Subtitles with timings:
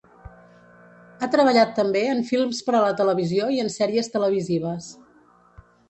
[1.19, 4.91] Ha treballat també en films per a la televisió i en sèries televisives.